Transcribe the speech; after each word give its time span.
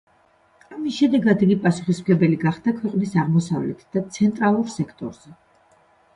ამის 0.77 0.95
შედეგად 1.01 1.43
იგი 1.47 1.57
პასუხისმგებელი 1.65 2.39
გახდა 2.45 2.73
ქვეყნის 2.79 3.15
აღმოსავლეთ 3.25 3.85
და 3.85 3.87
შემდეგ 3.93 4.11
ცენტრალურ 4.19 4.75
სექტორზე. 4.81 5.37